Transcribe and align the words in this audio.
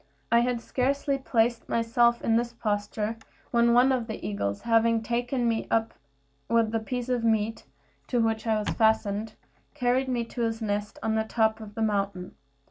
I 0.31 0.39
had 0.39 0.61
scarcely 0.61 1.19
placed 1.19 1.69
myself 1.69 2.23
in 2.23 2.35
this 2.35 2.53
posture 2.53 3.17
when 3.51 3.71
one 3.71 3.91
of 3.91 4.07
the 4.07 4.25
eagles, 4.27 4.61
having 4.61 5.03
taken 5.03 5.47
me 5.47 5.67
up 5.69 5.93
with 6.49 6.71
the 6.71 6.79
piece 6.79 7.07
of 7.07 7.23
meat 7.23 7.65
to 8.07 8.19
which 8.19 8.47
I 8.47 8.57
was 8.57 8.69
fastened, 8.69 9.35
carried 9.75 10.07
me 10.07 10.25
to 10.25 10.41
his 10.41 10.59
nest 10.59 10.97
on 11.03 11.13
the 11.13 11.23
top 11.23 11.59
of 11.59 11.75
the 11.75 11.83
mountain. 11.83 12.33